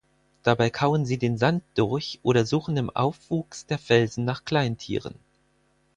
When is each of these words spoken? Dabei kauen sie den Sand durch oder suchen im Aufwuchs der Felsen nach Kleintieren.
Dabei 0.41 0.71
kauen 0.71 1.05
sie 1.05 1.19
den 1.19 1.37
Sand 1.37 1.61
durch 1.75 2.19
oder 2.23 2.43
suchen 2.43 2.75
im 2.75 2.89
Aufwuchs 2.89 3.67
der 3.67 3.77
Felsen 3.77 4.25
nach 4.25 4.45
Kleintieren. 4.45 5.13